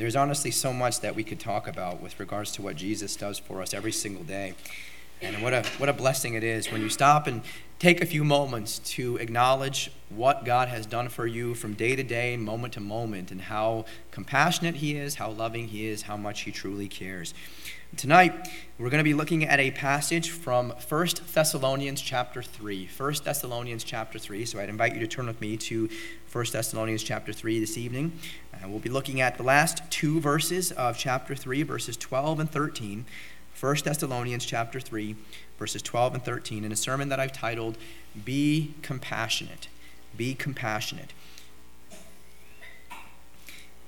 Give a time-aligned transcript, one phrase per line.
[0.00, 3.38] There's honestly so much that we could talk about with regards to what Jesus does
[3.38, 4.54] for us every single day.
[5.20, 7.42] And what a, what a blessing it is when you stop and
[7.78, 12.02] take a few moments to acknowledge what God has done for you from day to
[12.02, 16.40] day, moment to moment, and how compassionate He is, how loving He is, how much
[16.42, 17.34] He truly cares.
[17.96, 18.48] Tonight,
[18.78, 22.88] we're going to be looking at a passage from 1 Thessalonians chapter 3.
[22.96, 24.46] 1 Thessalonians chapter 3.
[24.46, 25.90] So I'd invite you to turn with me to
[26.32, 28.12] 1 Thessalonians chapter 3 this evening.
[28.62, 32.50] Uh, we'll be looking at the last two verses of chapter 3, verses 12 and
[32.50, 33.06] 13.
[33.58, 35.16] 1 Thessalonians chapter 3,
[35.58, 37.78] verses 12 and 13, in a sermon that I've titled,
[38.24, 39.68] Be Compassionate.
[40.16, 41.12] Be Compassionate.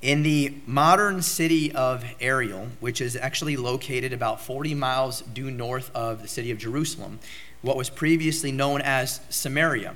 [0.01, 5.91] In the modern city of Ariel, which is actually located about 40 miles due north
[5.95, 7.19] of the city of Jerusalem,
[7.61, 9.95] what was previously known as Samaria,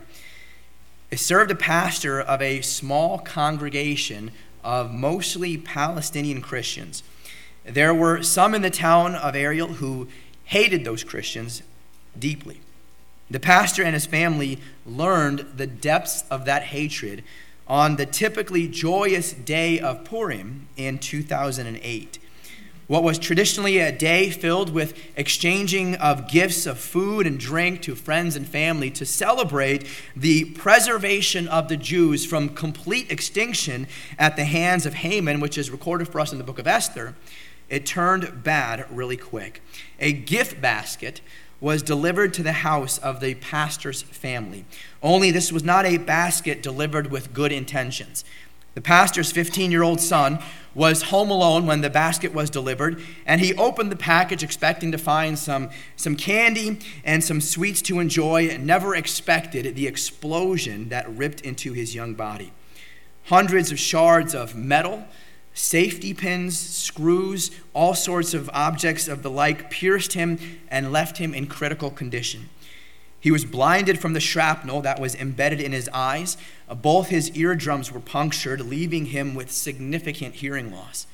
[1.11, 4.33] it served a pastor of a small congregation
[4.67, 7.05] of mostly Palestinian Christians.
[7.64, 10.09] There were some in the town of Ariel who
[10.45, 11.62] hated those Christians
[12.19, 12.61] deeply.
[13.31, 17.22] The pastor and his family learned the depths of that hatred
[17.69, 22.19] on the typically joyous day of Purim in 2008.
[22.87, 27.97] What was traditionally a day filled with exchanging of gifts of food and drink to
[27.97, 33.89] friends and family to celebrate the preservation of the Jews from complete extinction
[34.20, 37.17] at the hands of Haman, which is recorded for us in the book of Esther,
[37.69, 39.62] it turned bad really quick.
[39.98, 41.21] A gift basket
[41.61, 44.65] was delivered to the house of the pastor's family.
[45.03, 48.25] Only this was not a basket delivered with good intentions.
[48.77, 50.38] The pastor's 15 year old son
[50.74, 54.98] was home alone when the basket was delivered, and he opened the package expecting to
[54.98, 61.08] find some, some candy and some sweets to enjoy, and never expected the explosion that
[61.08, 62.52] ripped into his young body.
[63.24, 65.04] Hundreds of shards of metal
[65.54, 70.38] safety pins, screws, all sorts of objects of the like pierced him
[70.69, 72.50] and left him in critical condition.
[73.26, 76.37] He was blinded from the shrapnel that was embedded in his eyes.
[76.72, 81.09] Both his eardrums were punctured, leaving him with significant hearing loss.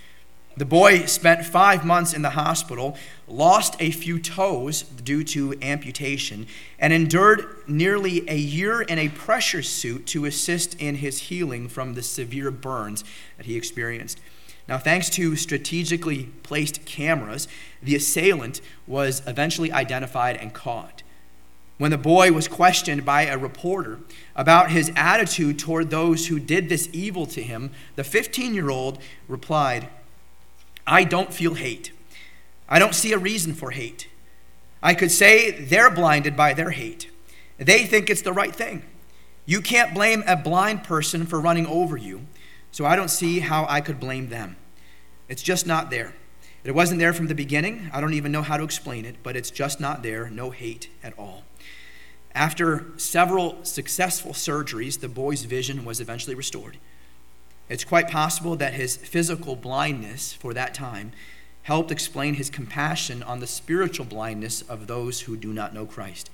[0.54, 6.48] The boy spent five months in the hospital, lost a few toes due to amputation,
[6.78, 11.94] and endured nearly a year in a pressure suit to assist in his healing from
[11.94, 13.04] the severe burns
[13.38, 14.20] that he experienced.
[14.68, 17.48] Now, thanks to strategically placed cameras,
[17.82, 21.01] the assailant was eventually identified and caught.
[21.82, 23.98] When the boy was questioned by a reporter
[24.36, 29.00] about his attitude toward those who did this evil to him, the 15 year old
[29.26, 29.88] replied,
[30.86, 31.90] I don't feel hate.
[32.68, 34.08] I don't see a reason for hate.
[34.80, 37.10] I could say they're blinded by their hate.
[37.58, 38.84] They think it's the right thing.
[39.44, 42.26] You can't blame a blind person for running over you,
[42.70, 44.54] so I don't see how I could blame them.
[45.28, 46.14] It's just not there.
[46.62, 47.90] It wasn't there from the beginning.
[47.92, 50.30] I don't even know how to explain it, but it's just not there.
[50.30, 51.42] No hate at all.
[52.34, 56.78] After several successful surgeries, the boy's vision was eventually restored.
[57.68, 61.12] It's quite possible that his physical blindness for that time
[61.62, 66.30] helped explain his compassion on the spiritual blindness of those who do not know Christ.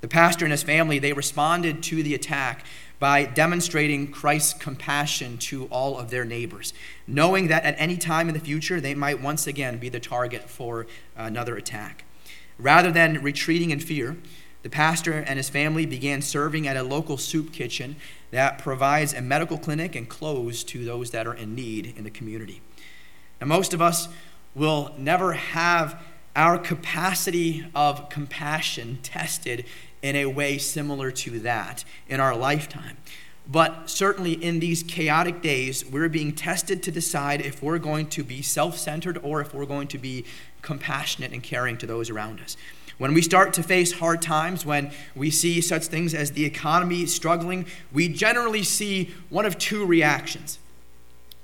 [0.00, 2.64] The pastor and his family, they responded to the attack
[2.98, 6.72] by demonstrating Christ's compassion to all of their neighbors,
[7.06, 10.48] knowing that at any time in the future they might once again be the target
[10.48, 12.04] for another attack.
[12.58, 14.16] Rather than retreating in fear,
[14.66, 17.94] the pastor and his family began serving at a local soup kitchen
[18.32, 22.10] that provides a medical clinic and clothes to those that are in need in the
[22.10, 22.60] community.
[23.40, 24.08] Now, most of us
[24.56, 26.02] will never have
[26.34, 29.64] our capacity of compassion tested
[30.02, 32.96] in a way similar to that in our lifetime.
[33.46, 38.24] But certainly in these chaotic days, we're being tested to decide if we're going to
[38.24, 40.24] be self centered or if we're going to be
[40.60, 42.56] compassionate and caring to those around us.
[42.98, 47.04] When we start to face hard times, when we see such things as the economy
[47.06, 50.58] struggling, we generally see one of two reactions.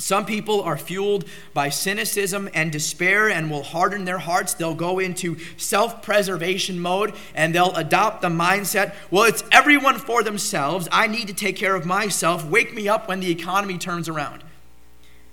[0.02, 4.52] Some people are fueled by cynicism and despair and will harden their hearts.
[4.52, 10.25] They'll go into self preservation mode and they'll adopt the mindset well, it's everyone for
[10.25, 10.88] themselves.
[10.90, 12.44] I need to take care of myself.
[12.44, 14.43] Wake me up when the economy turns around.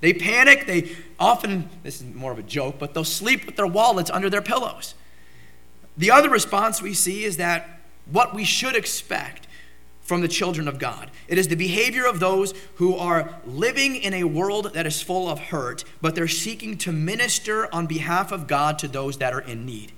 [0.01, 0.67] They panic.
[0.67, 4.29] They often, this is more of a joke, but they'll sleep with their wallets under
[4.29, 4.93] their pillows.
[5.97, 9.47] The other response we see is that what we should expect
[10.01, 11.11] from the children of God.
[11.27, 15.29] It is the behavior of those who are living in a world that is full
[15.29, 19.41] of hurt, but they're seeking to minister on behalf of God to those that are
[19.41, 19.91] in need.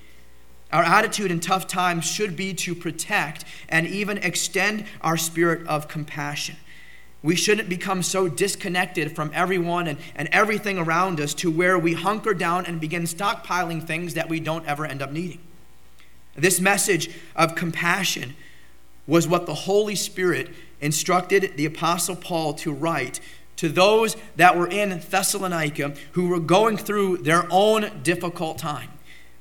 [0.74, 5.88] Our attitude in tough times should be to protect and even extend our spirit of
[5.88, 6.58] compassion.
[7.24, 11.94] We shouldn't become so disconnected from everyone and, and everything around us to where we
[11.94, 15.40] hunker down and begin stockpiling things that we don't ever end up needing.
[16.36, 18.36] This message of compassion
[19.08, 20.50] was what the Holy Spirit
[20.80, 23.20] instructed the Apostle Paul to write
[23.58, 28.90] to those that were in Thessalonica who were going through their own difficult time.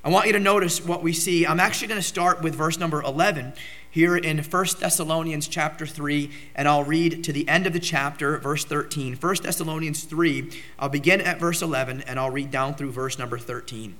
[0.03, 1.45] I want you to notice what we see.
[1.45, 3.53] I'm actually going to start with verse number 11
[3.89, 8.37] here in 1 Thessalonians chapter 3, and I'll read to the end of the chapter,
[8.37, 9.15] verse 13.
[9.15, 10.49] 1 Thessalonians 3,
[10.79, 13.95] I'll begin at verse 11, and I'll read down through verse number 13.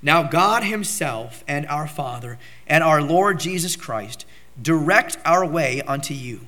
[0.00, 4.24] Now, God Himself and our Father and our Lord Jesus Christ
[4.60, 6.46] direct our way unto you.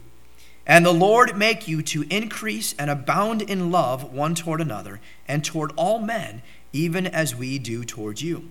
[0.66, 5.44] And the Lord make you to increase and abound in love one toward another, and
[5.44, 6.42] toward all men,
[6.72, 8.50] even as we do toward you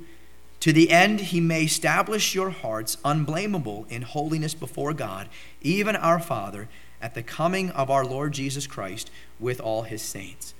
[0.59, 5.29] to the end he may establish your hearts unblameable in holiness before God,
[5.61, 6.67] even our Father,
[7.01, 9.09] at the coming of our Lord Jesus Christ
[9.39, 10.53] with all his saints.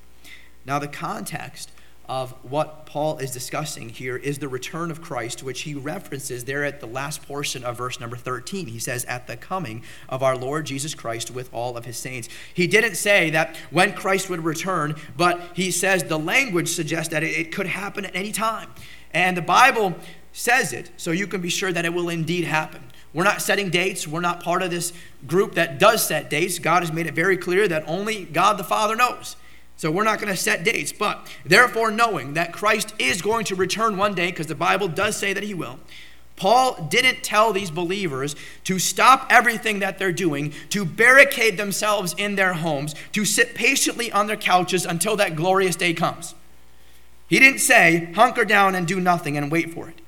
[0.66, 1.72] Now, the context
[2.10, 6.66] of what Paul is discussing here is the return of Christ, which he references there
[6.66, 8.66] at the last portion of verse number 13.
[8.66, 12.28] He says, At the coming of our Lord Jesus Christ with all of his saints.
[12.52, 17.22] He didn't say that when Christ would return, but he says the language suggests that
[17.22, 18.70] it could happen at any time.
[19.14, 19.96] And the Bible
[20.34, 22.82] says it, so you can be sure that it will indeed happen.
[23.14, 24.08] We're not setting dates.
[24.08, 24.94] We're not part of this
[25.28, 26.58] group that does set dates.
[26.58, 29.36] God has made it very clear that only God the Father knows.
[29.80, 30.92] So we're not going to set dates.
[30.92, 35.16] But therefore, knowing that Christ is going to return one day, because the Bible does
[35.16, 35.80] say that he will,
[36.36, 38.36] Paul didn't tell these believers
[38.66, 44.12] to stop everything that they're doing, to barricade themselves in their homes, to sit patiently
[44.12, 46.36] on their couches until that glorious day comes.
[47.30, 50.02] He didn't say, hunker down and do nothing and wait for it.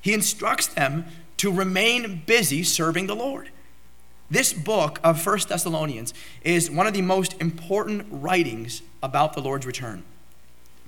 [0.00, 1.04] He instructs them
[1.36, 3.50] to remain busy serving the Lord.
[4.32, 9.66] This book of First Thessalonians is one of the most important writings about the Lord's
[9.66, 10.04] return.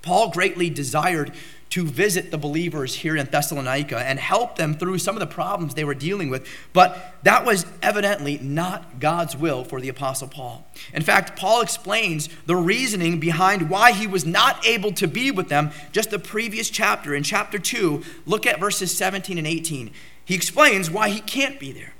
[0.00, 1.30] Paul greatly desired
[1.68, 5.74] to visit the believers here in Thessalonica and help them through some of the problems
[5.74, 6.48] they were dealing with.
[6.72, 10.66] But that was evidently not God's will for the Apostle Paul.
[10.94, 15.50] In fact, Paul explains the reasoning behind why he was not able to be with
[15.50, 17.14] them just the previous chapter.
[17.14, 19.90] In chapter 2, look at verses 17 and 18.
[20.24, 21.93] He explains why he can't be there.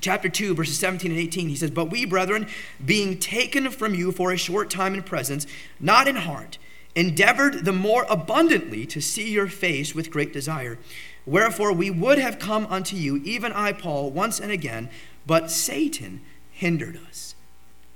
[0.00, 2.46] Chapter 2, verses 17 and 18, he says, But we, brethren,
[2.84, 5.46] being taken from you for a short time in presence,
[5.80, 6.58] not in heart,
[6.94, 10.78] endeavored the more abundantly to see your face with great desire.
[11.26, 14.88] Wherefore we would have come unto you, even I, Paul, once and again,
[15.26, 17.34] but Satan hindered us.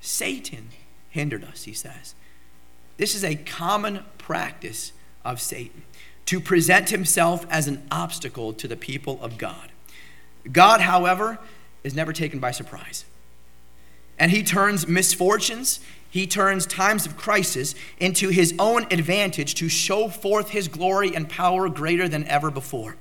[0.01, 0.69] Satan
[1.11, 2.15] hindered us, he says.
[2.97, 4.93] This is a common practice
[5.25, 5.83] of Satan
[6.27, 9.73] to present himself as an obstacle to the people of God.
[10.51, 11.39] God, however,
[11.85, 13.05] is never taken by surprise.
[14.19, 15.81] And he turns misfortunes
[16.13, 21.27] he turns times of crisis into his own advantage to show forth his glory and
[21.27, 22.97] power greater than ever before.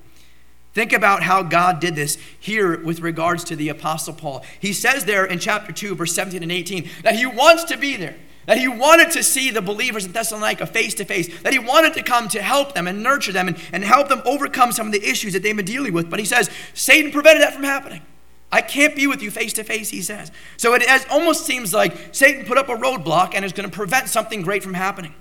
[0.74, 4.46] Think about how God did this here with regards to the Apostle Paul.
[4.62, 7.98] He says there in chapter 2, verse 17 and 18, that he wants to be
[7.98, 11.60] there, that he wanted to see the believers in Thessalonica face to face, that he
[11.60, 14.88] wanted to come to help them and nurture them and, and help them overcome some
[14.88, 16.10] of the issues that they've been dealing with.
[16.10, 18.04] But he says, Satan prevented that from happening.
[18.52, 20.32] I can't be with you face to face, he says.
[20.58, 23.76] So it has, almost seems like Satan put up a roadblock and is going to
[23.76, 25.14] prevent something great from happening.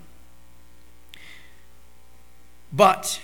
[2.73, 3.21] But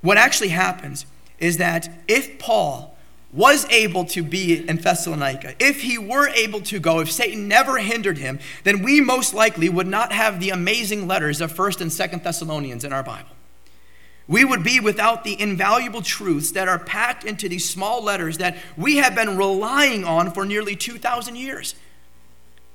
[0.00, 1.06] what actually happens
[1.38, 2.96] is that if Paul
[3.32, 7.78] was able to be in Thessalonica, if he were able to go, if Satan never
[7.78, 11.90] hindered him, then we most likely would not have the amazing letters of 1st and
[11.90, 13.37] 2nd Thessalonians in our Bible
[14.28, 18.58] we would be without the invaluable truths that are packed into these small letters that
[18.76, 21.74] we have been relying on for nearly 2,000 years.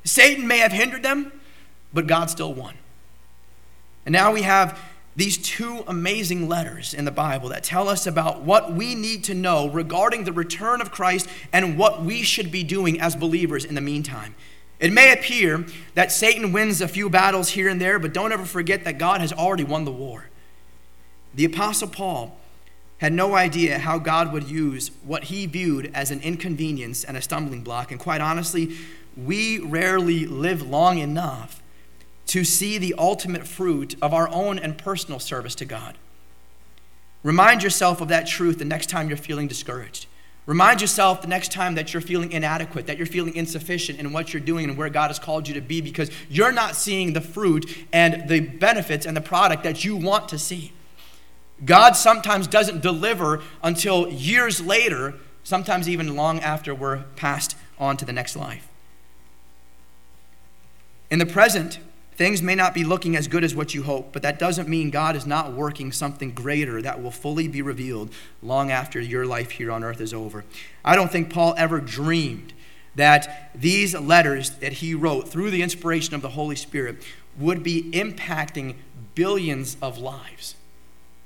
[0.04, 1.32] Satan may have hindered them,
[1.94, 2.74] but God still won.
[4.06, 4.80] And now we have
[5.16, 9.36] these two amazing letters in the Bible that tell us about what we need to
[9.36, 13.76] know regarding the return of Christ and what we should be doing as believers in
[13.76, 14.34] the meantime.
[14.80, 18.44] It may appear that Satan wins a few battles here and there, but don't ever
[18.44, 20.30] forget that God has already won the war.
[21.34, 22.38] The Apostle Paul
[23.00, 27.22] had no idea how God would use what he viewed as an inconvenience and a
[27.22, 27.92] stumbling block.
[27.92, 28.75] And quite honestly,
[29.18, 31.62] we rarely live long enough
[32.28, 35.98] to see the ultimate fruit of our own and personal service to God.
[37.24, 40.08] Remind yourself of that truth the next time you're feeling discouraged.
[40.46, 44.34] Remind yourself the next time that you're feeling inadequate, that you're feeling insufficient in what
[44.34, 47.22] you're doing and where God has called you to be because you're not seeing the
[47.22, 50.74] fruit and the benefits and the product that you want to see.
[51.66, 58.06] God sometimes doesn't deliver until years later, sometimes even long after we're passed on to
[58.06, 58.68] the next life.
[61.10, 61.80] In the present,
[62.16, 64.90] things may not be looking as good as what you hope, but that doesn't mean
[64.90, 69.52] God is not working something greater that will fully be revealed long after your life
[69.52, 70.44] here on earth is over.
[70.84, 72.54] I don't think Paul ever dreamed
[72.96, 77.04] that these letters that he wrote through the inspiration of the Holy Spirit
[77.38, 78.76] would be impacting
[79.16, 80.56] billions of lives.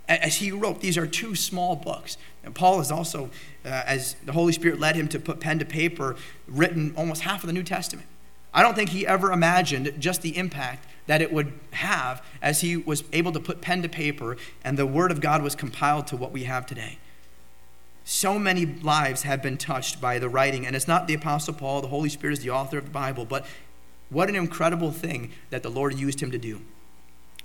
[0.08, 2.18] As he wrote, these are two small books.
[2.44, 3.30] And Paul is also,
[3.66, 6.16] uh, as the Holy Spirit led him to put pen to paper,
[6.48, 8.08] written almost half of the New Testament.
[8.54, 12.78] I don't think he ever imagined just the impact that it would have as he
[12.78, 16.18] was able to put pen to paper and the Word of God was compiled to
[16.18, 16.98] what we have today.
[18.04, 21.82] So many lives have been touched by the writing, and it's not the Apostle Paul,
[21.82, 23.46] the Holy Spirit is the author of the Bible, but
[24.10, 26.62] what an incredible thing that the Lord used him to do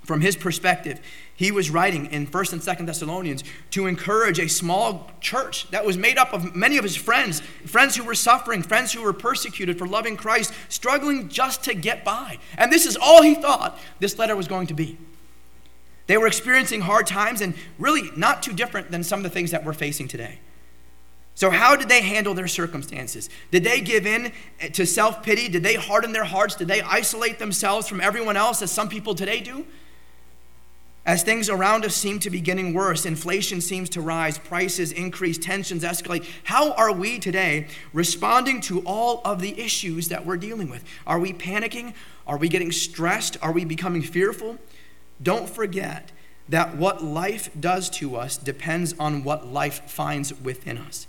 [0.05, 1.01] from his perspective,
[1.35, 5.97] he was writing in 1st and 2nd Thessalonians to encourage a small church that was
[5.97, 9.79] made up of many of his friends, friends who were suffering, friends who were persecuted
[9.79, 12.39] for loving Christ, struggling just to get by.
[12.59, 14.99] And this is all he thought this letter was going to be.
[16.09, 19.53] They were experiencing hard times and really not too different than some of the things
[19.53, 20.41] that we're facing today.
[21.35, 23.31] So, how did they handle their circumstances?
[23.51, 24.33] Did they give in
[24.73, 25.49] to self pity?
[25.49, 26.57] Did they harden their hearts?
[26.57, 29.65] Did they isolate themselves from everyone else as some people today do?
[31.05, 35.37] As things around us seem to be getting worse, inflation seems to rise, prices increase,
[35.37, 36.25] tensions escalate.
[36.45, 40.85] How are we today responding to all of the issues that we're dealing with?
[41.05, 41.95] Are we panicking?
[42.25, 43.37] Are we getting stressed?
[43.43, 44.59] Are we becoming fearful?
[45.21, 46.13] Don't forget
[46.49, 51.09] that what life does to us depends on what life finds within us.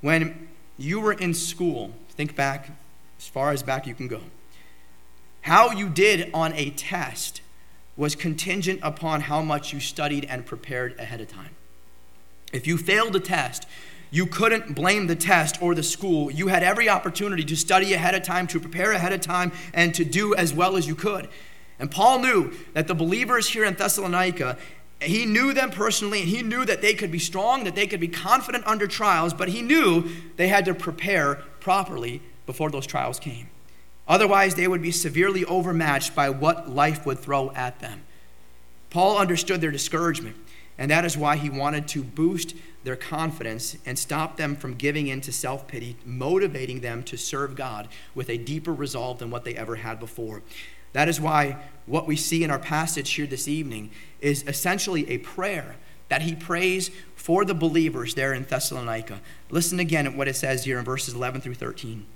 [0.00, 2.70] When you were in school, think back
[3.18, 4.22] as far as back you can go,
[5.42, 7.42] how you did on a test
[7.96, 11.54] was contingent upon how much you studied and prepared ahead of time.
[12.52, 13.66] If you failed a test,
[14.10, 16.30] you couldn't blame the test or the school.
[16.30, 19.94] You had every opportunity to study ahead of time, to prepare ahead of time, and
[19.94, 21.28] to do as well as you could.
[21.78, 24.56] And Paul knew that the believers here in Thessalonica,
[25.00, 28.00] he knew them personally, and he knew that they could be strong, that they could
[28.00, 33.18] be confident under trials, but he knew they had to prepare properly before those trials
[33.18, 33.48] came.
[34.06, 38.02] Otherwise, they would be severely overmatched by what life would throw at them.
[38.90, 40.36] Paul understood their discouragement,
[40.78, 45.06] and that is why he wanted to boost their confidence and stop them from giving
[45.06, 49.44] in to self pity, motivating them to serve God with a deeper resolve than what
[49.44, 50.42] they ever had before.
[50.92, 51.56] That is why
[51.86, 55.76] what we see in our passage here this evening is essentially a prayer
[56.08, 59.20] that he prays for the believers there in Thessalonica.
[59.50, 62.06] Listen again at what it says here in verses 11 through 13.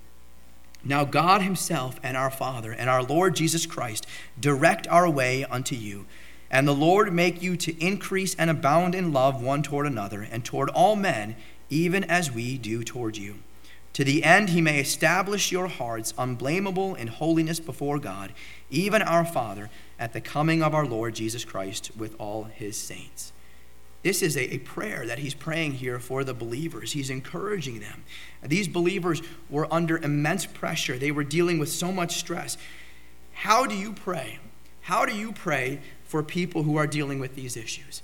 [0.84, 4.06] Now, God Himself and our Father and our Lord Jesus Christ
[4.38, 6.06] direct our way unto you.
[6.50, 10.44] And the Lord make you to increase and abound in love one toward another and
[10.44, 11.36] toward all men,
[11.68, 13.36] even as we do toward you.
[13.94, 18.32] To the end he may establish your hearts unblameable in holiness before God,
[18.70, 23.32] even our Father, at the coming of our Lord Jesus Christ with all his saints.
[24.02, 26.92] This is a, a, prayer that he's praying here for the believers.
[26.92, 28.04] He's encouraging them.
[28.44, 32.56] These believers were under immense pressure, they were dealing with so much stress.
[33.32, 34.38] How do you pray?
[34.82, 38.02] How do you pray for people who are dealing with these issues?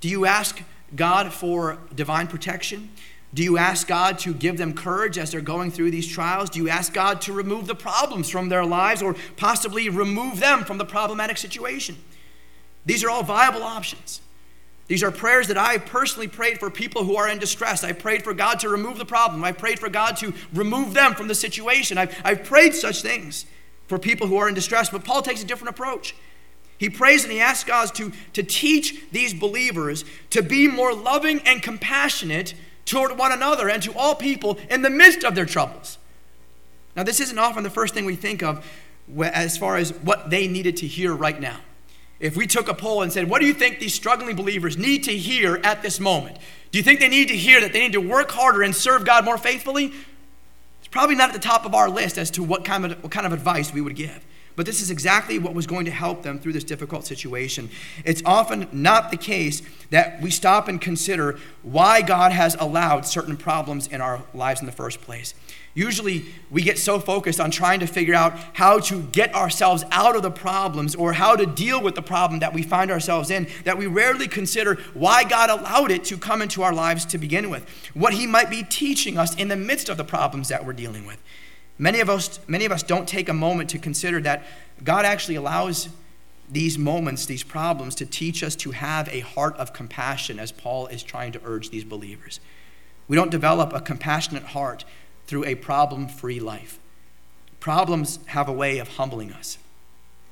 [0.00, 0.62] Do you ask
[0.96, 2.90] God for divine protection?
[3.32, 6.50] Do you ask God to give them courage as they're going through these trials?
[6.50, 10.64] Do you ask God to remove the problems from their lives or possibly remove them
[10.64, 11.96] from the problematic situation?
[12.84, 14.20] These are all viable options.
[14.90, 17.84] These are prayers that I personally prayed for people who are in distress.
[17.84, 19.44] I prayed for God to remove the problem.
[19.44, 21.96] I prayed for God to remove them from the situation.
[21.96, 23.46] I've, I've prayed such things
[23.86, 26.16] for people who are in distress, but Paul takes a different approach.
[26.76, 31.40] He prays and he asks God to, to teach these believers to be more loving
[31.46, 32.54] and compassionate
[32.84, 35.98] toward one another and to all people in the midst of their troubles.
[36.96, 38.66] Now, this isn't often the first thing we think of
[39.22, 41.60] as far as what they needed to hear right now.
[42.20, 45.04] If we took a poll and said, What do you think these struggling believers need
[45.04, 46.36] to hear at this moment?
[46.70, 49.04] Do you think they need to hear that they need to work harder and serve
[49.04, 49.92] God more faithfully?
[50.78, 53.10] It's probably not at the top of our list as to what kind of, what
[53.10, 54.24] kind of advice we would give.
[54.60, 57.70] But this is exactly what was going to help them through this difficult situation.
[58.04, 63.38] It's often not the case that we stop and consider why God has allowed certain
[63.38, 65.32] problems in our lives in the first place.
[65.72, 70.14] Usually, we get so focused on trying to figure out how to get ourselves out
[70.14, 73.48] of the problems or how to deal with the problem that we find ourselves in
[73.64, 77.48] that we rarely consider why God allowed it to come into our lives to begin
[77.48, 80.74] with, what He might be teaching us in the midst of the problems that we're
[80.74, 81.18] dealing with.
[81.80, 84.44] Many of us, many of us don't take a moment to consider that
[84.84, 85.88] God actually allows
[86.50, 90.88] these moments, these problems, to teach us to have a heart of compassion, as Paul
[90.88, 92.38] is trying to urge these believers.
[93.08, 94.84] We don't develop a compassionate heart
[95.26, 96.78] through a problem free life.
[97.60, 99.56] Problems have a way of humbling us,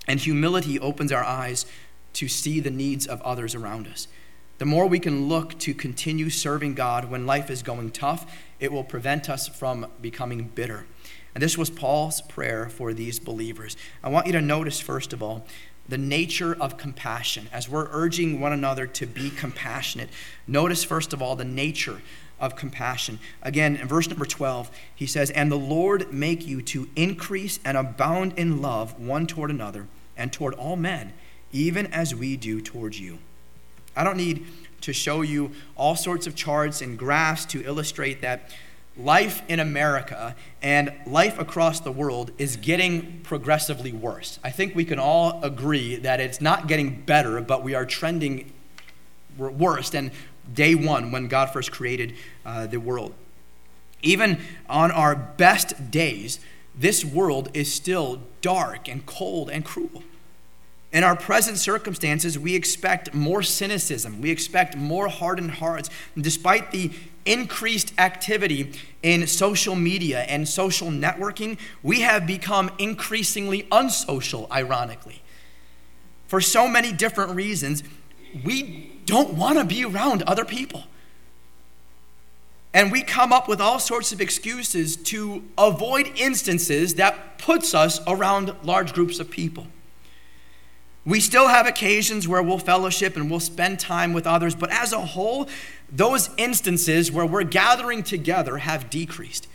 [0.07, 1.65] and humility opens our eyes
[2.13, 4.07] to see the needs of others around us.
[4.59, 8.71] The more we can look to continue serving God when life is going tough, it
[8.71, 10.85] will prevent us from becoming bitter.
[11.35, 13.77] And this was Paul's prayer for these believers.
[14.03, 15.47] I want you to notice, first of all,
[15.89, 17.49] the nature of compassion.
[17.53, 20.11] As we're urging one another to be compassionate,
[20.47, 22.03] notice, first of all, the nature
[22.41, 23.19] of compassion.
[23.43, 27.77] Again, in verse number 12, he says, And the Lord make you to increase and
[27.77, 31.13] abound in love one toward another and toward all men,
[31.53, 33.19] even as we do towards you.
[33.97, 34.47] I don't need
[34.83, 38.51] to show you all sorts of charts and graphs to illustrate that
[38.99, 44.39] life in America and life across the world is getting progressively worse.
[44.43, 48.53] I think we can all agree that it's not getting better, but we are trending
[49.37, 50.11] worse than
[50.53, 52.15] day one when God first created
[52.45, 53.15] uh, the world.
[54.03, 56.41] Even on our best days,
[56.75, 60.03] this world is still dark and cold and cruel.
[60.91, 64.23] In our present circumstances, we expect more cynicism.
[64.23, 65.91] We expect more hardened hearts.
[66.15, 66.91] And despite the
[67.25, 68.73] increased activity
[69.03, 75.23] in social media and social networking, we have become increasingly unsocial, ironically.
[76.27, 77.83] For so many different reasons,
[78.45, 80.85] we don't want to be around other people.
[82.75, 88.01] And we come up with all sorts of excuses to avoid instances that puts us
[88.07, 89.67] around large groups of people.
[91.09, 94.93] We still have occasions where we'll fellowship and we'll spend time with others, but as
[94.93, 95.49] a whole,
[95.91, 99.49] those instances where we're gathering together have decreased.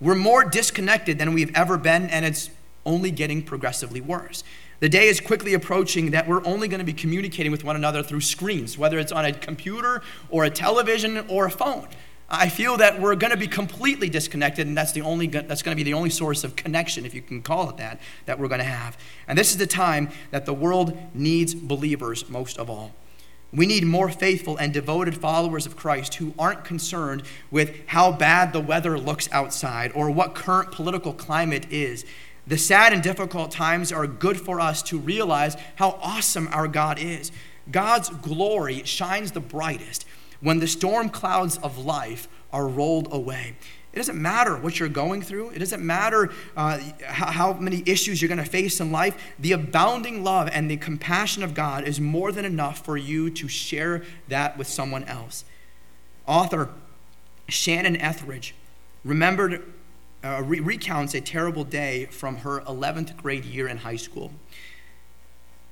[0.00, 2.48] We're more disconnected than we've ever been, and it's
[2.86, 4.42] only getting progressively worse.
[4.80, 8.02] The day is quickly approaching that we're only going to be communicating with one another
[8.02, 11.86] through screens, whether it's on a computer or a television or a phone.
[12.30, 15.74] I feel that we're going to be completely disconnected, and that's the only that's going
[15.74, 18.48] to be the only source of connection, if you can call it that, that we're
[18.48, 18.98] going to have.
[19.26, 22.92] And this is the time that the world needs believers most of all.
[23.50, 28.52] We need more faithful and devoted followers of Christ who aren't concerned with how bad
[28.52, 32.04] the weather looks outside or what current political climate is.
[32.46, 36.98] The sad and difficult times are good for us to realize how awesome our God
[36.98, 37.32] is.
[37.70, 40.04] God's glory shines the brightest
[40.40, 43.56] when the storm clouds of life are rolled away.
[43.92, 45.50] It doesn't matter what you're going through.
[45.50, 49.34] It doesn't matter uh, how, many issues you're going to face in life.
[49.38, 53.48] The abounding love and the compassion of God is more than enough for you to
[53.48, 55.44] share that with someone else.
[56.26, 56.68] Author
[57.48, 58.54] Shannon Ethridge
[59.04, 59.64] remembered,
[60.22, 64.32] uh, re- recounts a terrible day from her 11th grade year in high school.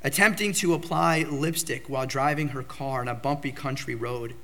[0.02, 4.35] Attempting to apply lipstick while driving her car on a bumpy country road,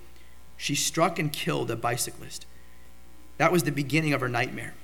[0.62, 2.46] she struck and killed a bicyclist.
[3.36, 4.74] That was the beginning of her nightmare.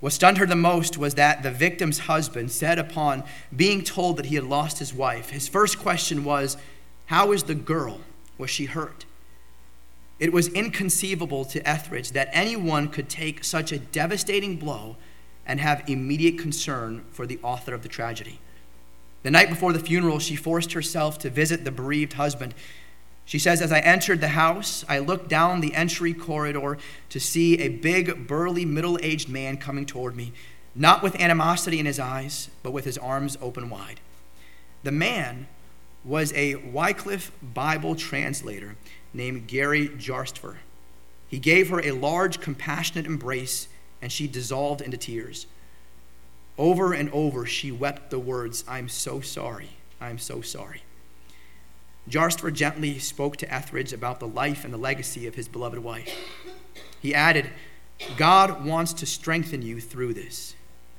[0.00, 4.26] What stunned her the most was that the victim's husband said, upon being told that
[4.26, 6.56] he had lost his wife, his first question was,
[7.06, 8.00] How is the girl?
[8.38, 9.04] Was she hurt?
[10.18, 14.96] It was inconceivable to Ethridge that anyone could take such a devastating blow
[15.44, 18.38] and have immediate concern for the author of the tragedy.
[19.22, 22.54] The night before the funeral, she forced herself to visit the bereaved husband
[23.30, 26.78] she says, As I entered the house, I looked down the entry corridor
[27.10, 30.32] to see a big, burly, middle aged man coming toward me,
[30.74, 34.00] not with animosity in his eyes, but with his arms open wide.
[34.82, 35.46] The man
[36.04, 38.74] was a Wycliffe Bible translator
[39.14, 40.56] named Gary Jarstfer.
[41.28, 43.68] He gave her a large, compassionate embrace,
[44.02, 45.46] and she dissolved into tears.
[46.58, 50.82] Over and over, she wept the words, I'm so sorry, I'm so sorry.
[52.10, 56.12] Jarstfer gently spoke to Ethridge about the life and the legacy of his beloved wife.
[57.00, 57.50] He added,
[58.16, 60.56] God wants to strengthen you through this.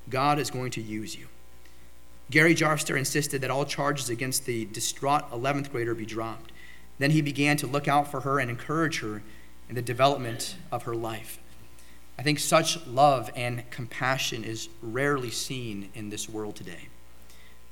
[0.09, 1.27] God is going to use you.
[2.29, 6.53] Gary Jarstfer insisted that all charges against the distraught 11th grader be dropped.
[6.97, 9.21] Then he began to look out for her and encourage her
[9.67, 11.39] in the development of her life.
[12.17, 16.87] I think such love and compassion is rarely seen in this world today.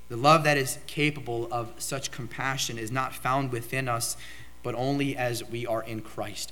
[0.10, 4.18] The love that is capable of such compassion is not found within us,
[4.64, 6.52] but only as we are in Christ.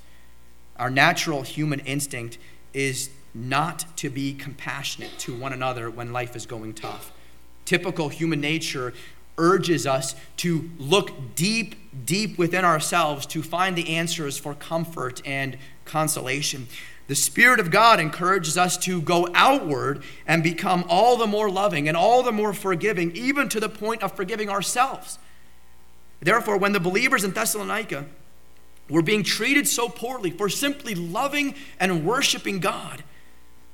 [0.77, 2.37] Our natural human instinct
[2.73, 7.11] is not to be compassionate to one another when life is going tough.
[7.65, 8.93] Typical human nature
[9.39, 15.57] urges us to look deep, deep within ourselves to find the answers for comfort and
[15.85, 16.67] consolation.
[17.07, 21.87] The Spirit of God encourages us to go outward and become all the more loving
[21.87, 25.17] and all the more forgiving, even to the point of forgiving ourselves.
[26.19, 28.05] Therefore, when the believers in Thessalonica
[28.89, 33.03] were being treated so poorly for simply loving and worshiping God,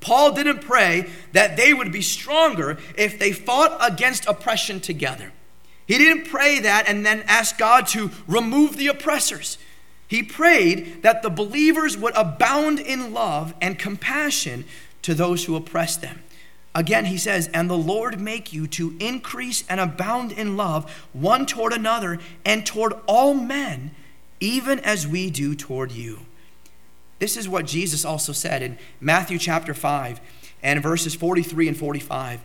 [0.00, 5.32] Paul didn't pray that they would be stronger if they fought against oppression together.
[5.86, 9.58] He didn't pray that and then ask God to remove the oppressors.
[10.06, 14.64] He prayed that the believers would abound in love and compassion
[15.02, 16.22] to those who oppress them.
[16.74, 21.46] Again, he says, And the Lord make you to increase and abound in love one
[21.46, 23.92] toward another and toward all men,
[24.40, 26.20] even as we do toward you.
[27.20, 30.20] This is what Jesus also said in Matthew chapter 5
[30.62, 32.40] and verses 43 and 45.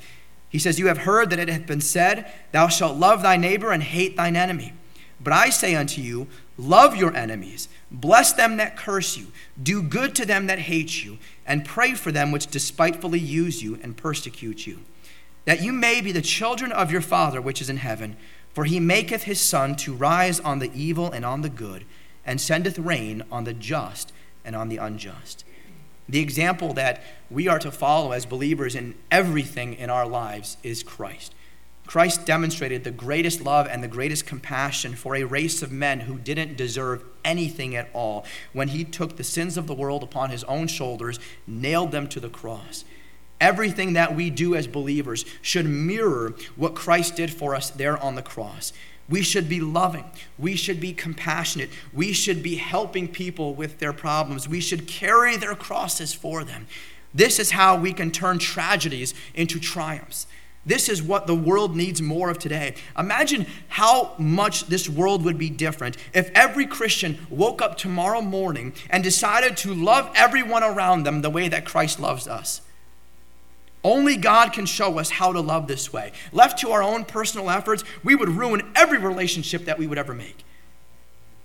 [0.50, 3.72] He says, You have heard that it hath been said, Thou shalt love thy neighbor
[3.72, 4.74] and hate thine enemy.
[5.20, 6.28] But I say unto you,
[6.60, 9.28] Love your enemies, bless them that curse you,
[9.62, 13.80] do good to them that hate you, and pray for them which despitefully use you
[13.82, 14.80] and persecute you,
[15.46, 18.18] that you may be the children of your Father which is in heaven.
[18.54, 21.86] For he maketh his sun to rise on the evil and on the good,
[22.26, 24.12] and sendeth rain on the just
[24.44, 25.46] and on the unjust.
[26.10, 30.82] The example that we are to follow as believers in everything in our lives is
[30.82, 31.36] Christ.
[31.90, 36.20] Christ demonstrated the greatest love and the greatest compassion for a race of men who
[36.20, 40.44] didn't deserve anything at all when he took the sins of the world upon his
[40.44, 42.86] own shoulders, nailed them to the cross.
[43.42, 48.14] Everything that we do as believers should mirror what Christ did for us there on
[48.14, 48.72] the cross.
[49.10, 50.06] We should be loving.
[50.38, 51.72] We should be compassionate.
[51.92, 54.48] We should be helping people with their problems.
[54.48, 56.68] We should carry their crosses for them.
[57.16, 60.28] This is how we can turn tragedies into triumphs.
[60.70, 62.76] This is what the world needs more of today.
[62.96, 68.76] Imagine how much this world would be different if every Christian woke up tomorrow morning
[68.92, 72.62] and decided to love everyone around them the way that Christ loves us.
[73.84, 76.12] Only God can show us how to love this way.
[76.32, 80.14] Left to our own personal efforts, we would ruin every relationship that we would ever
[80.14, 80.46] make.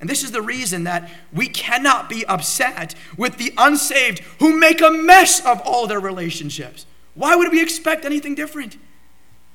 [0.03, 4.83] And this is the reason that we cannot be upset with the unsaved who make
[4.83, 6.85] a mess of all their relationships.
[7.15, 8.77] Why would we expect anything different?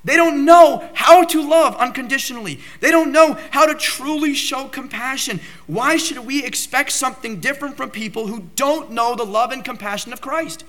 [0.04, 2.60] They don't know how to love unconditionally.
[2.80, 5.42] They don't know how to truly show compassion.
[5.68, 10.14] Why should we expect something different from people who don't know the love and compassion
[10.14, 10.64] of Christ?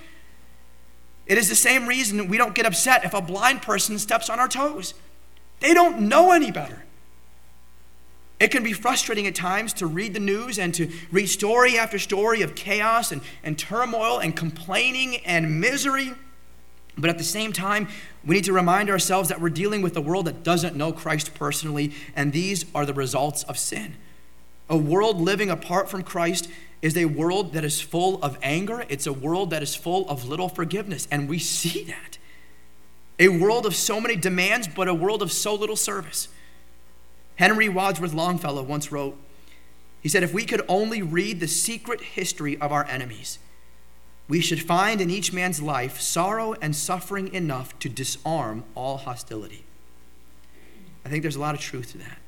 [1.26, 4.40] It is the same reason we don't get upset if a blind person steps on
[4.40, 4.94] our toes.
[5.60, 6.84] They don't know any better.
[8.40, 11.98] It can be frustrating at times to read the news and to read story after
[11.98, 16.14] story of chaos and, and turmoil and complaining and misery.
[16.96, 17.88] But at the same time,
[18.24, 21.34] we need to remind ourselves that we're dealing with a world that doesn't know Christ
[21.34, 23.96] personally, and these are the results of sin.
[24.68, 26.48] A world living apart from Christ
[26.82, 28.84] is a world that is full of anger.
[28.88, 31.06] It's a world that is full of little forgiveness.
[31.10, 32.18] And we see that.
[33.18, 36.28] A world of so many demands, but a world of so little service.
[37.36, 39.18] Henry Wadsworth Longfellow once wrote,
[40.00, 43.38] he said, If we could only read the secret history of our enemies,
[44.30, 49.64] we should find in each man's life sorrow and suffering enough to disarm all hostility.
[51.04, 52.18] I think there's a lot of truth to that.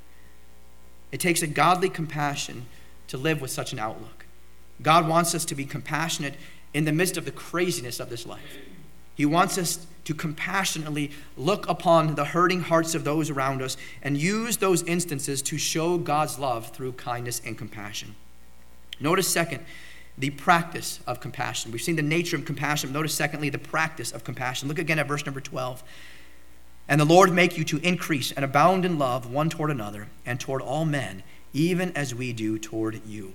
[1.13, 2.65] It takes a godly compassion
[3.07, 4.25] to live with such an outlook.
[4.81, 6.33] God wants us to be compassionate
[6.73, 8.57] in the midst of the craziness of this life.
[9.15, 14.17] He wants us to compassionately look upon the hurting hearts of those around us and
[14.17, 18.15] use those instances to show God's love through kindness and compassion.
[18.99, 19.63] Notice, second,
[20.17, 21.71] the practice of compassion.
[21.71, 22.91] We've seen the nature of compassion.
[22.91, 24.67] Notice, secondly, the practice of compassion.
[24.67, 25.83] Look again at verse number 12.
[26.87, 30.39] And the Lord make you to increase and abound in love one toward another and
[30.39, 31.23] toward all men,
[31.53, 33.33] even as we do toward you.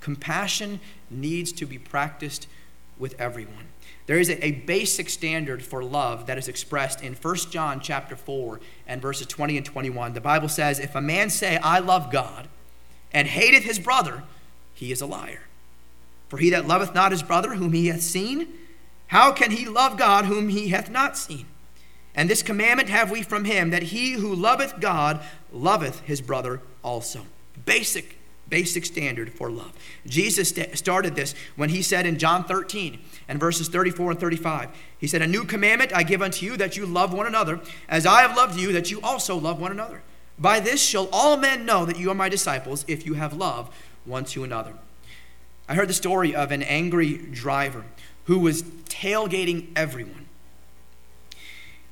[0.00, 2.46] Compassion needs to be practiced
[2.98, 3.68] with everyone.
[4.06, 8.58] There is a, basic standard for love that is expressed in 1 John chapter 4
[8.86, 10.14] and verses 20 and 21.
[10.14, 12.48] The Bible says, If a man say, I love God,
[13.12, 14.24] and hateth his brother,
[14.74, 15.47] he is a liar.
[16.28, 18.48] For he that loveth not his brother whom he hath seen,
[19.08, 21.46] how can he love God whom he hath not seen?
[22.14, 25.20] And this commandment have we from him, that he who loveth God
[25.52, 27.22] loveth his brother also.
[27.64, 29.72] Basic basic standard for love.
[30.06, 34.70] Jesus st- started this when he said in John 13 and verses 34 and 35,
[34.98, 38.06] he said, A new commandment I give unto you that you love one another, as
[38.06, 40.02] I have loved you, that you also love one another.
[40.38, 43.74] By this shall all men know that you are my disciples, if you have love
[44.04, 44.74] one to another.
[45.68, 47.84] I heard the story of an angry driver
[48.24, 50.26] who was tailgating everyone.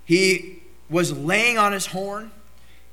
[0.05, 2.31] He was laying on his horn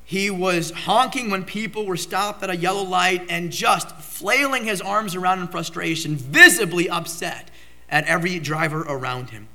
[0.06, 4.82] he was honking when people were stopped at a yellow light and just flailing his
[4.82, 7.50] arms around in frustration, visibly upset
[7.90, 9.48] at every driver around him.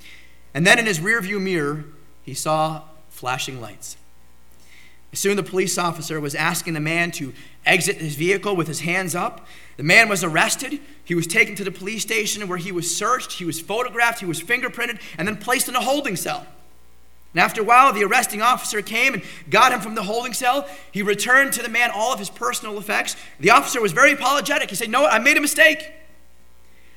[0.53, 1.85] And then in his rearview mirror,
[2.23, 3.95] he saw flashing lights.
[5.13, 7.33] Soon the police officer was asking the man to
[7.69, 9.47] exit his vehicle with his hands up.
[9.77, 10.79] The man was arrested.
[11.05, 14.25] He was taken to the police station where he was searched, he was photographed, he
[14.25, 16.45] was fingerprinted, and then placed in a holding cell.
[17.33, 20.67] And after a while, the arresting officer came and got him from the holding cell.
[20.91, 23.15] He returned to the man all of his personal effects.
[23.39, 24.69] The officer was very apologetic.
[24.69, 25.91] He said, No, I made a mistake.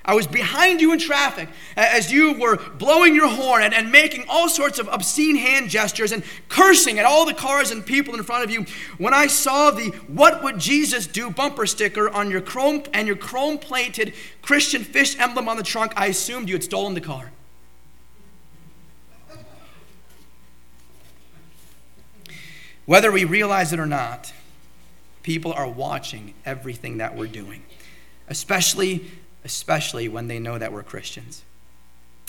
[0.05, 4.25] I was behind you in traffic as you were blowing your horn and, and, making
[4.29, 8.23] all sorts of obscene hand gestures and cursing at all the cars and people in
[8.25, 8.67] front of you.
[8.99, 13.17] When I saw the What Would Jesus Do bumper sticker on your chrome and your
[13.17, 17.31] chrome plated Christian fish emblem on the trunk, I assumed you had stolen the car.
[22.87, 24.33] Whether we realize it or not,
[25.23, 27.63] people are watching everything that we're doing,
[28.29, 29.09] especially
[29.45, 31.43] especially when they know that we're Christians.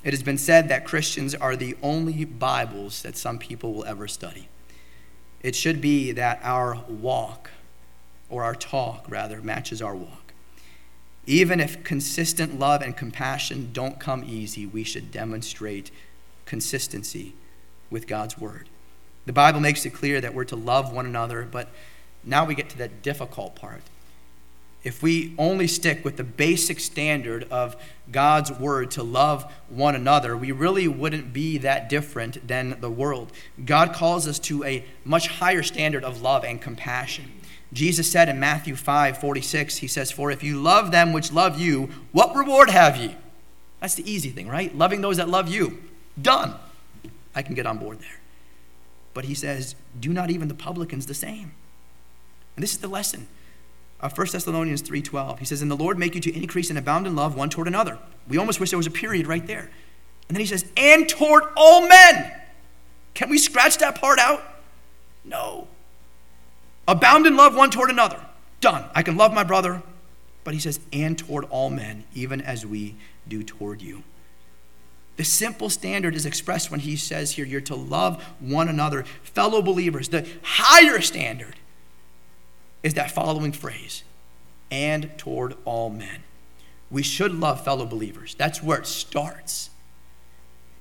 [0.03, 4.07] It has been said that Christians are the only Bibles that some people will ever
[4.07, 4.49] study.
[5.41, 7.51] It should be that our walk,
[8.29, 10.33] or our talk rather, matches our walk.
[11.25, 15.89] Even if consistent love and compassion don't come easy, we should demonstrate
[16.45, 17.33] consistency
[17.89, 18.67] with God's Word.
[19.25, 21.69] The Bible makes it clear that we're to love one another, but
[22.25, 23.83] now we get to that difficult part
[24.83, 27.77] if we only stick with the basic standard of
[28.11, 33.31] God's word to love one another, we really wouldn't be that different than the world.
[33.63, 37.31] God calls us to a much higher standard of love and compassion.
[37.71, 41.59] Jesus said in Matthew 5 46, He says, For if you love them which love
[41.59, 43.15] you, what reward have ye?
[43.79, 44.75] That's the easy thing, right?
[44.75, 45.79] Loving those that love you.
[46.21, 46.55] Done.
[47.33, 48.19] I can get on board there.
[49.13, 51.53] But He says, Do not even the publicans the same.
[52.55, 53.27] And this is the lesson
[54.03, 55.39] uh, 1 Thessalonians 3.12.
[55.39, 57.67] He says, And the Lord make you to increase and abound in love one toward
[57.67, 57.97] another.
[58.27, 59.71] We almost wish there was a period right there.
[60.27, 62.31] And then he says, And toward all men.
[63.13, 64.43] Can we scratch that part out?
[65.23, 65.67] No.
[66.87, 68.19] Abound in love one toward another.
[68.59, 68.89] Done.
[68.93, 69.81] I can love my brother.
[70.43, 72.95] But he says, And toward all men, even as we
[73.27, 74.03] do toward you.
[75.15, 79.61] The simple standard is expressed when he says here, you're to love one another, fellow
[79.61, 80.09] believers.
[80.09, 81.55] The higher standard
[82.83, 84.03] is that following phrase
[84.69, 86.23] and toward all men.
[86.91, 88.35] We should love fellow believers.
[88.35, 89.69] That's where it starts.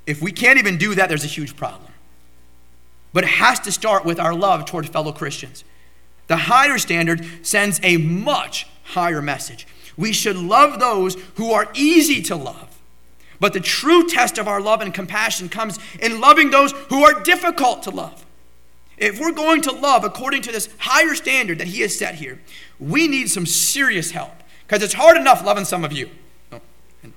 [0.07, 1.93] If we can't even do that, there's a huge problem.
[3.13, 5.65] But it has to start with our love toward fellow Christians.
[6.27, 9.67] The higher standard sends a much higher message.
[9.97, 12.81] We should love those who are easy to love.
[13.39, 17.23] But the true test of our love and compassion comes in loving those who are
[17.23, 18.25] difficult to love.
[19.03, 22.41] If we're going to love according to this higher standard that he has set here,
[22.79, 24.31] we need some serious help.
[24.65, 26.09] Because it's hard enough loving some of you.
[26.53, 26.61] Oh,
[27.03, 27.13] I'm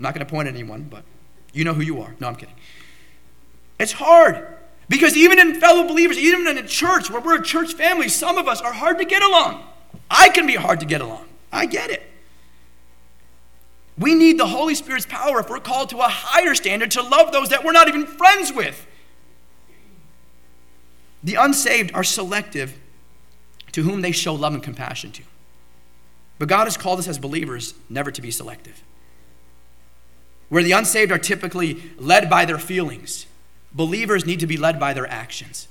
[0.00, 1.04] not going to point at anyone, but
[1.52, 2.12] you know who you are.
[2.18, 2.56] No, I'm kidding.
[3.78, 4.48] It's hard.
[4.88, 8.36] Because even in fellow believers, even in a church where we're a church family, some
[8.36, 9.64] of us are hard to get along.
[10.10, 11.26] I can be hard to get along.
[11.52, 12.02] I get it.
[13.96, 17.30] We need the Holy Spirit's power if we're called to a higher standard to love
[17.30, 18.84] those that we're not even friends with.
[21.22, 22.78] The unsaved are selective
[23.72, 25.22] to whom they show love and compassion to.
[26.38, 28.82] But God has called us as believers never to be selective.
[30.48, 33.26] Where the unsaved are typically led by their feelings,
[33.72, 35.68] believers need to be led by their actions.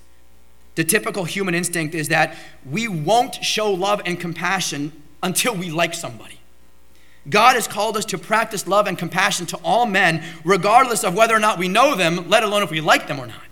[0.75, 4.91] The typical human instinct is that we won't show love and compassion
[5.23, 6.39] until we like somebody.
[7.29, 11.35] God has called us to practice love and compassion to all men, regardless of whether
[11.35, 13.46] or not we know them, let alone if we like them or not.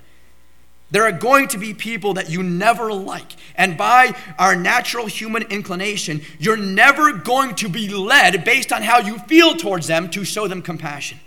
[0.91, 3.33] There are going to be people that you never like.
[3.55, 8.99] And by our natural human inclination, you're never going to be led based on how
[8.99, 11.19] you feel towards them to show them compassion.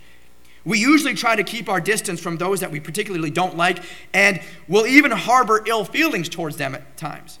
[0.65, 3.79] We usually try to keep our distance from those that we particularly don't like,
[4.13, 7.39] and we'll even harbor ill feelings towards them at times.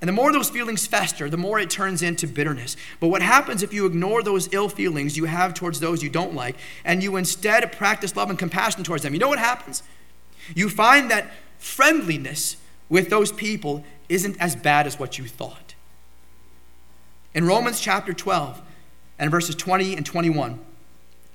[0.00, 2.76] And the more those feelings fester, the more it turns into bitterness.
[2.98, 6.34] But what happens if you ignore those ill feelings you have towards those you don't
[6.34, 9.14] like, and you instead practice love and compassion towards them?
[9.14, 9.84] You know what happens?
[10.54, 12.56] You find that friendliness
[12.88, 15.74] with those people isn't as bad as what you thought.
[17.34, 18.60] In Romans chapter 12
[19.18, 20.60] and verses 20 and 21,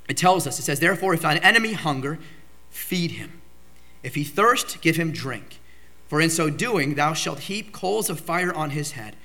[0.07, 2.19] it tells us, it says, Therefore, if thine enemy hunger,
[2.69, 3.41] feed him.
[4.03, 5.59] If he thirst, give him drink.
[6.07, 9.15] For in so doing, thou shalt heap coals of fire on his head.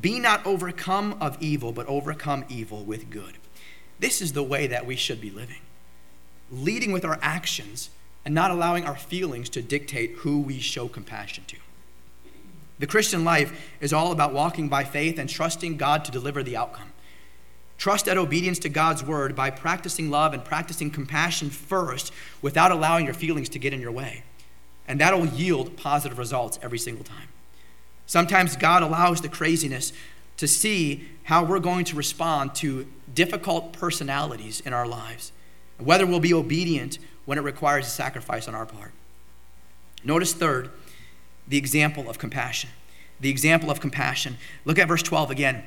[0.00, 3.38] Be not overcome of evil, but overcome evil with good.
[3.98, 5.60] This is the way that we should be living,
[6.50, 7.90] leading with our actions
[8.24, 11.56] and not allowing our feelings to dictate who we show compassion to.
[12.78, 16.56] The Christian life is all about walking by faith and trusting God to deliver the
[16.56, 16.92] outcome.
[17.76, 23.04] Trust that obedience to God's word by practicing love and practicing compassion first without allowing
[23.04, 24.22] your feelings to get in your way.
[24.86, 27.28] And that'll yield positive results every single time.
[28.06, 29.92] Sometimes God allows the craziness
[30.36, 35.32] to see how we're going to respond to difficult personalities in our lives,
[35.78, 36.98] whether we'll be obedient
[37.30, 38.90] when it requires a sacrifice on our part.
[40.02, 40.68] Notice, third,
[41.46, 42.70] the example of compassion.
[43.20, 44.36] The example of compassion.
[44.64, 45.54] Look at verse 12 again.
[45.54, 45.64] It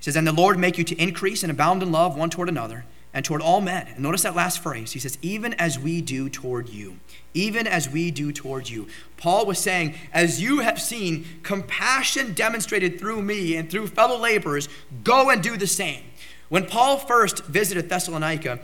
[0.00, 2.84] says, And the Lord make you to increase and abound in love one toward another
[3.14, 3.86] and toward all men.
[3.86, 4.92] And notice that last phrase.
[4.92, 6.98] He says, even as we do toward you.
[7.32, 8.86] Even as we do toward you.
[9.16, 14.68] Paul was saying, as you have seen compassion demonstrated through me and through fellow laborers,
[15.04, 16.02] go and do the same.
[16.50, 18.60] When Paul first visited Thessalonica,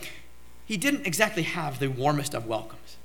[0.69, 2.99] he didn't exactly have the warmest of welcomes.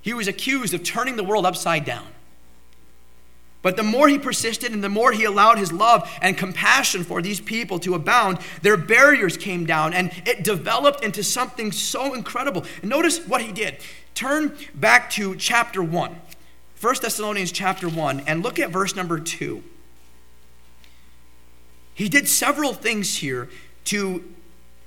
[0.00, 2.08] He was accused of turning the world upside down.
[3.62, 7.22] But the more he persisted and the more he allowed his love and compassion for
[7.22, 12.64] these people to abound, their barriers came down and it developed into something so incredible.
[12.80, 13.76] And notice what he did.
[14.16, 16.16] Turn back to chapter 1,
[16.80, 19.62] 1 Thessalonians chapter 1, and look at verse number 2.
[21.94, 23.48] He did several things here
[23.84, 24.24] to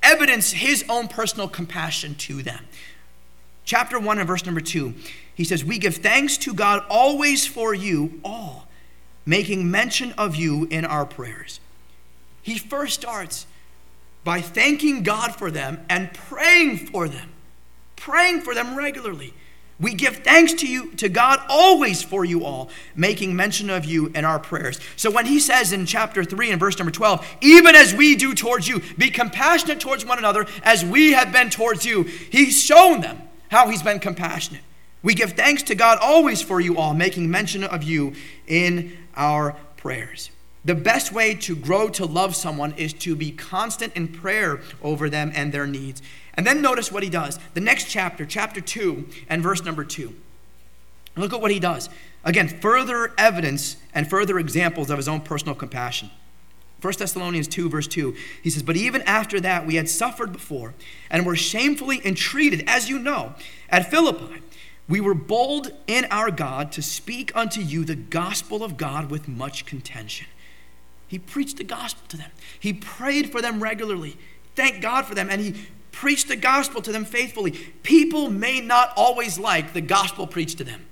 [0.06, 2.64] evidence his own personal compassion to them.
[3.64, 4.94] Chapter 1 and verse number 2,
[5.34, 8.66] he says, We give thanks to God always for you all
[9.26, 11.58] making mention of you in our prayers.
[12.42, 13.46] He first starts
[14.22, 17.32] by thanking God for them and praying for them,
[17.96, 19.34] praying for them regularly.
[19.78, 24.06] We give thanks to you, to God always for you all, making mention of you
[24.14, 24.80] in our prayers.
[24.96, 28.34] So when he says in chapter 3 and verse number 12, even as we do
[28.34, 33.02] towards you, be compassionate towards one another as we have been towards you, he's shown
[33.02, 34.62] them how he's been compassionate.
[35.02, 38.14] We give thanks to God always for you all, making mention of you
[38.46, 40.30] in our prayers.
[40.64, 45.08] The best way to grow to love someone is to be constant in prayer over
[45.08, 46.02] them and their needs.
[46.36, 47.38] And then notice what he does.
[47.54, 50.14] The next chapter, chapter 2, and verse number 2.
[51.16, 51.88] Look at what he does.
[52.24, 56.10] Again, further evidence and further examples of his own personal compassion.
[56.82, 60.74] 1 Thessalonians 2, verse 2, he says, But even after that, we had suffered before
[61.10, 63.34] and were shamefully entreated, as you know,
[63.70, 64.42] at Philippi
[64.88, 69.26] we were bold in our God to speak unto you the gospel of God with
[69.26, 70.28] much contention.
[71.08, 72.30] He preached the gospel to them.
[72.58, 74.16] He prayed for them regularly.
[74.54, 75.28] Thank God for them.
[75.28, 75.66] And he
[75.96, 77.52] preached the gospel to them faithfully.
[77.82, 80.84] People may not always like the gospel preached to them.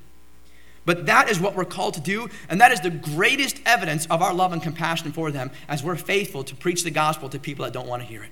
[0.86, 4.22] But that is what we're called to do, and that is the greatest evidence of
[4.22, 7.66] our love and compassion for them as we're faithful to preach the gospel to people
[7.66, 8.30] that don't want to hear it.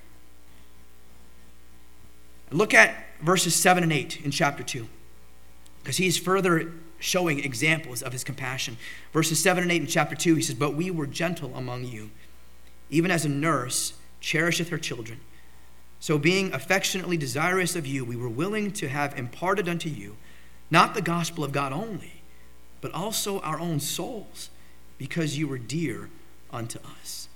[2.51, 4.89] Look at verses 7 and 8 in chapter 2
[5.83, 8.79] because he's further showing examples of his compassion.
[9.13, 12.11] Verses 7 and 8 in chapter 2, he says, But we were gentle among you,
[12.89, 15.21] even as a nurse cherisheth her children.
[16.03, 20.17] So, being affectionately desirous of you, we were willing to have imparted unto you
[20.69, 22.23] not the gospel of God only,
[22.81, 24.51] but also our own souls,
[24.99, 26.11] because you were dear
[26.53, 27.29] unto us.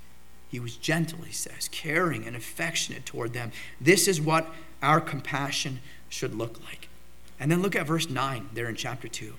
[0.48, 3.52] He was gentle, he says, caring and affectionate toward them.
[3.80, 4.48] This is what
[4.82, 6.88] our compassion should look like.
[7.38, 9.32] And then look at verse 9 there in chapter 2.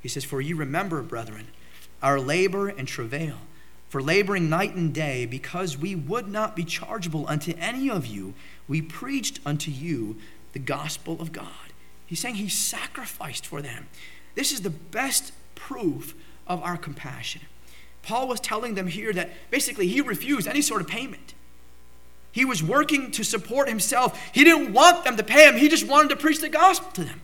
[0.00, 1.48] He says, For you remember, brethren,
[2.02, 3.40] our labor and travail,
[3.94, 8.34] for laboring night and day, because we would not be chargeable unto any of you,
[8.66, 10.16] we preached unto you
[10.52, 11.70] the gospel of God.
[12.04, 13.86] He's saying he sacrificed for them.
[14.34, 16.12] This is the best proof
[16.48, 17.42] of our compassion.
[18.02, 21.32] Paul was telling them here that basically he refused any sort of payment.
[22.32, 24.20] He was working to support himself.
[24.32, 27.04] He didn't want them to pay him, he just wanted to preach the gospel to
[27.04, 27.20] them.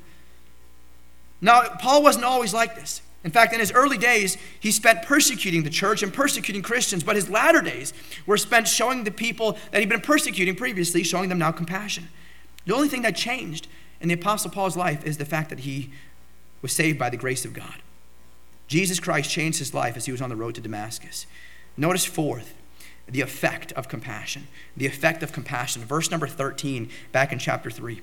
[1.41, 3.03] Now, Paul wasn't always like this.
[3.23, 7.17] In fact, in his early days, he spent persecuting the church and persecuting Christians, but
[7.17, 7.93] his latter days
[8.25, 12.09] were spent showing the people that he'd been persecuting previously, showing them now compassion.
[12.65, 13.69] The only thing that changed
[14.01, 15.91] in the Apostle Paul's life is the fact that he
[16.63, 17.83] was saved by the grace of God.
[18.69, 21.27] Jesus Christ changed his life as he was on the road to Damascus.
[21.77, 22.55] Notice, fourth,
[23.09, 24.47] the effect of compassion.
[24.77, 25.83] The effect of compassion.
[25.83, 28.01] Verse number 13, back in chapter 3.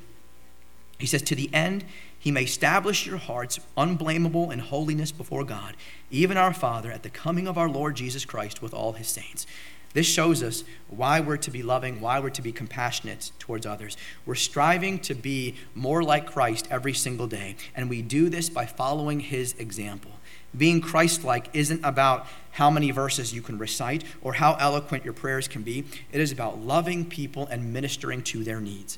[1.00, 1.86] He says, To the end
[2.20, 5.76] he may establish your hearts unblameable in holiness before God,
[6.10, 9.46] even our Father, at the coming of our Lord Jesus Christ with all his saints.
[9.94, 13.98] This shows us why we're to be loving, why we're to be compassionate towards others.
[14.26, 18.66] We're striving to be more like Christ every single day, and we do this by
[18.66, 20.12] following his example.
[20.56, 25.14] Being Christ like isn't about how many verses you can recite or how eloquent your
[25.14, 25.86] prayers can be.
[26.12, 28.98] It is about loving people and ministering to their needs.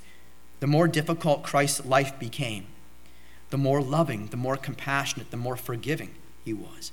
[0.59, 2.67] The more difficult Christ's life became,
[3.49, 6.91] the more loving, the more compassionate, the more forgiving he was.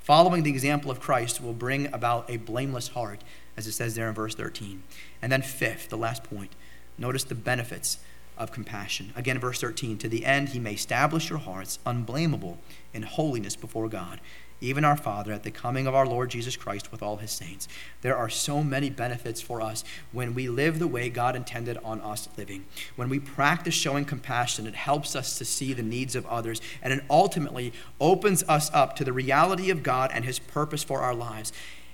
[0.00, 3.24] Following the example of Christ will bring about a blameless heart,
[3.56, 4.82] as it says there in verse 13.
[5.20, 6.54] And then, fifth, the last point,
[6.96, 7.98] notice the benefits
[8.38, 9.12] of compassion.
[9.16, 12.58] Again, verse 13, to the end he may establish your hearts unblameable
[12.92, 14.20] in holiness before God
[14.60, 17.68] even our Father, at the coming of our Lord Jesus Christ with all his saints.
[18.00, 22.00] There are so many benefits for us when we live the way God intended on
[22.00, 22.64] us living.
[22.96, 26.92] When we practice showing compassion, it helps us to see the needs of others, and
[26.92, 31.14] it ultimately opens us up to the reality of God and his purpose for our
[31.14, 31.52] lives.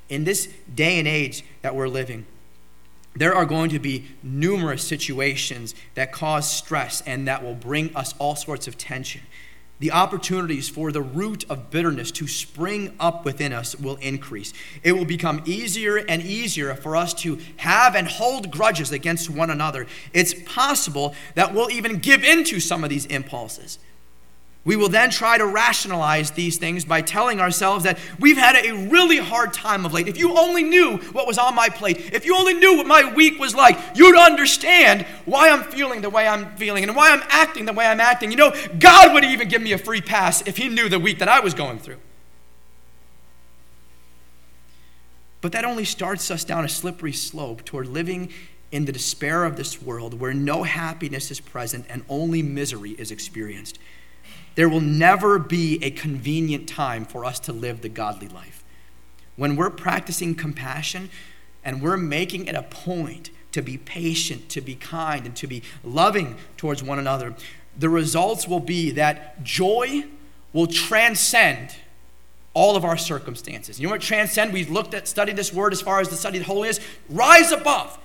[0.08, 2.26] In this day and age that we're living,
[3.14, 8.14] there are going to be numerous situations that cause stress and that will bring us
[8.18, 9.22] all sorts of tension
[9.82, 14.52] the opportunities for the root of bitterness to spring up within us will increase.
[14.84, 19.50] It will become easier and easier for us to have and hold grudges against one
[19.50, 19.88] another.
[20.12, 23.80] It's possible that we'll even give into some of these impulses.
[24.64, 28.88] We will then try to rationalize these things by telling ourselves that we've had a
[28.88, 30.06] really hard time of late.
[30.06, 33.12] If you only knew what was on my plate, if you only knew what my
[33.12, 37.22] week was like, you'd understand why I'm feeling the way I'm feeling and why I'm
[37.28, 38.30] acting the way I'm acting.
[38.30, 41.18] You know, God would even give me a free pass if He knew the week
[41.18, 41.98] that I was going through.
[45.40, 48.30] But that only starts us down a slippery slope toward living
[48.70, 53.10] in the despair of this world where no happiness is present and only misery is
[53.10, 53.80] experienced.
[54.54, 58.64] There will never be a convenient time for us to live the godly life.
[59.36, 61.10] When we're practicing compassion
[61.64, 65.62] and we're making it a point to be patient, to be kind, and to be
[65.84, 67.34] loving towards one another,
[67.78, 70.04] the results will be that joy
[70.52, 71.74] will transcend
[72.54, 73.80] all of our circumstances.
[73.80, 74.52] You know what transcend?
[74.52, 76.80] We've looked at, studied this word as far as the study of holiness.
[77.08, 77.98] Rise above.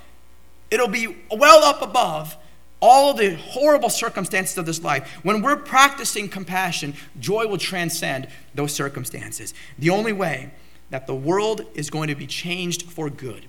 [0.71, 2.37] It'll be well up above
[2.81, 8.73] all the horrible circumstances of this life, when we're practicing compassion, joy will transcend those
[8.73, 9.53] circumstances.
[9.79, 10.51] The only way
[10.89, 13.45] that the world is going to be changed for good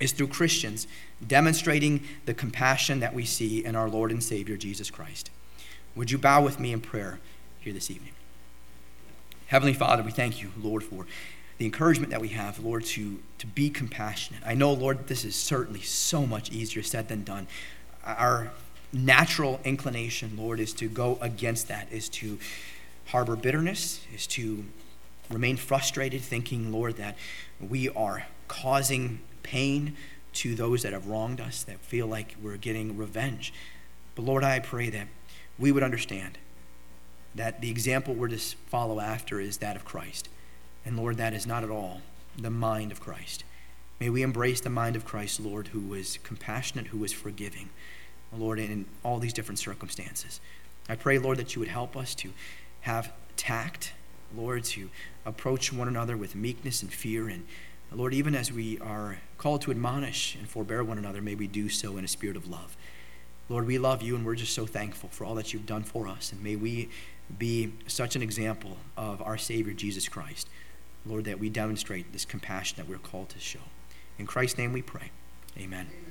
[0.00, 0.86] is through Christians
[1.26, 5.30] demonstrating the compassion that we see in our Lord and Savior Jesus Christ.
[5.94, 7.20] Would you bow with me in prayer
[7.60, 8.12] here this evening?
[9.46, 11.06] Heavenly Father, we thank you, Lord, for
[11.58, 14.42] the encouragement that we have, Lord, to, to be compassionate.
[14.44, 17.46] I know, Lord, this is certainly so much easier said than done
[18.04, 18.52] our
[18.92, 22.38] natural inclination, Lord, is to go against that, is to
[23.06, 24.64] harbor bitterness, is to
[25.30, 27.16] remain frustrated, thinking, Lord, that
[27.60, 29.96] we are causing pain
[30.34, 33.52] to those that have wronged us, that feel like we're getting revenge.
[34.14, 35.08] But Lord, I pray that
[35.58, 36.38] we would understand
[37.34, 40.28] that the example we're to follow after is that of Christ.
[40.84, 42.02] And Lord, that is not at all
[42.38, 43.44] the mind of Christ.
[44.00, 47.70] May we embrace the mind of Christ, Lord, who is compassionate, who is forgiving.
[48.38, 50.40] Lord, in all these different circumstances.
[50.88, 52.30] I pray, Lord, that you would help us to
[52.82, 53.92] have tact,
[54.36, 54.90] Lord, to
[55.24, 57.28] approach one another with meekness and fear.
[57.28, 57.46] And
[57.92, 61.68] Lord, even as we are called to admonish and forbear one another, may we do
[61.68, 62.76] so in a spirit of love.
[63.48, 66.08] Lord, we love you and we're just so thankful for all that you've done for
[66.08, 66.32] us.
[66.32, 66.88] And may we
[67.38, 70.48] be such an example of our Savior, Jesus Christ.
[71.06, 73.60] Lord, that we demonstrate this compassion that we're called to show.
[74.18, 75.10] In Christ's name we pray.
[75.58, 76.03] Amen.